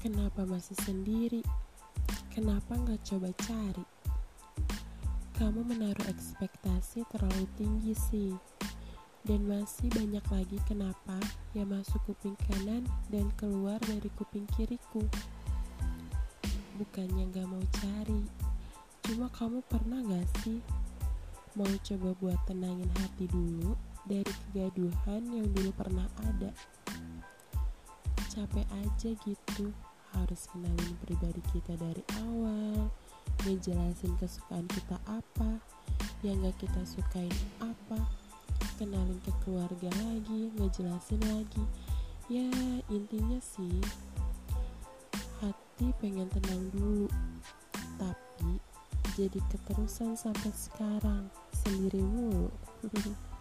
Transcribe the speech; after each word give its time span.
Kenapa 0.00 0.48
masih 0.48 0.80
sendiri? 0.80 1.44
Kenapa 2.32 2.72
nggak 2.72 3.04
coba 3.04 3.28
cari? 3.36 3.84
Kamu 5.36 5.60
menaruh 5.60 6.08
ekspektasi 6.08 7.04
terlalu 7.12 7.44
tinggi 7.60 7.92
sih. 7.92 8.32
Dan 9.28 9.44
masih 9.44 9.92
banyak 9.92 10.24
lagi 10.32 10.56
kenapa 10.64 11.20
yang 11.52 11.68
masuk 11.68 12.00
kuping 12.08 12.32
kanan 12.48 12.88
dan 13.12 13.28
keluar 13.36 13.76
dari 13.84 14.08
kuping 14.16 14.48
kiriku. 14.56 15.04
Bukannya 16.80 17.28
gak 17.28 17.44
mau 17.44 17.60
cari, 17.84 18.24
cuma 19.04 19.28
kamu 19.36 19.60
pernah 19.68 20.00
gak 20.00 20.24
sih 20.40 20.64
mau 21.52 21.68
coba 21.84 22.16
buat 22.24 22.40
tenangin 22.48 22.88
hati 23.04 23.28
dulu 23.28 23.76
dari 24.08 24.32
kegaduhan 24.48 25.28
yang 25.28 25.44
dulu 25.52 25.76
pernah 25.76 26.08
ada? 26.24 26.56
Capek 28.32 28.64
aja 28.80 29.12
gitu 29.28 29.89
harus 30.18 30.50
kenalin 30.50 30.94
pribadi 31.04 31.42
kita 31.54 31.74
dari 31.78 32.02
awal 32.26 32.90
ngejelasin 33.46 34.14
kesukaan 34.18 34.66
kita 34.68 34.96
apa 35.06 35.60
yang 36.20 36.40
gak 36.44 36.56
kita 36.60 36.82
sukain 36.84 37.32
apa. 37.62 38.00
Kenalin 38.76 39.16
ke 39.24 39.32
keluarga 39.44 39.88
lagi 40.04 40.52
ngejelasin 40.56 41.20
lagi. 41.28 41.64
Ya 42.28 42.48
intinya 42.92 43.40
sih 43.42 43.80
hati 45.40 45.90
pengen 45.98 46.28
tenang 46.28 46.68
dulu 46.76 47.08
tapi 47.96 48.60
jadi 49.16 49.40
keterusan 49.48 50.14
sampai 50.14 50.52
sekarang 50.52 51.32
sendiri 51.52 52.04
mulu 52.04 52.52